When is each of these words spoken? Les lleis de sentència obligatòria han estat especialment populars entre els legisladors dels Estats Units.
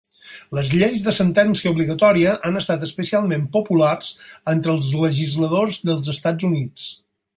Les 0.59 0.69
lleis 0.75 1.03
de 1.07 1.11
sentència 1.17 1.73
obligatòria 1.75 2.31
han 2.49 2.57
estat 2.61 2.85
especialment 2.87 3.43
populars 3.57 4.09
entre 4.55 4.75
els 4.77 4.89
legisladors 5.03 5.79
dels 5.91 6.11
Estats 6.15 6.49
Units. 6.51 6.89